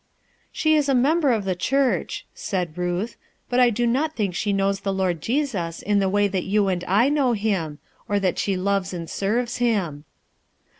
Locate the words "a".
0.89-0.95